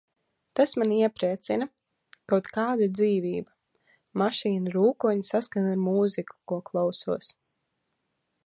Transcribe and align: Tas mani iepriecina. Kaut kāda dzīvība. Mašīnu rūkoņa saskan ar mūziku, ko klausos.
Tas 0.59 0.71
mani 0.83 0.95
iepriecina. 1.07 1.67
Kaut 2.33 2.49
kāda 2.55 2.87
dzīvība. 3.01 3.55
Mašīnu 4.23 4.75
rūkoņa 4.79 5.29
saskan 5.33 5.71
ar 5.75 5.81
mūziku, 5.89 6.39
ko 6.53 6.63
klausos. 6.71 7.31